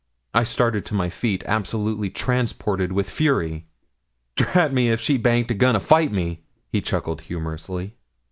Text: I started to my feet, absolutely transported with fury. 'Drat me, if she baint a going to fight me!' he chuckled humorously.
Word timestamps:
I 0.33 0.41
started 0.41 0.83
to 0.85 0.95
my 0.95 1.11
feet, 1.11 1.43
absolutely 1.45 2.09
transported 2.09 2.91
with 2.91 3.07
fury. 3.07 3.67
'Drat 4.35 4.73
me, 4.73 4.89
if 4.89 4.99
she 4.99 5.15
baint 5.17 5.51
a 5.51 5.53
going 5.53 5.75
to 5.75 5.79
fight 5.79 6.11
me!' 6.11 6.41
he 6.71 6.81
chuckled 6.81 7.21
humorously. 7.21 7.93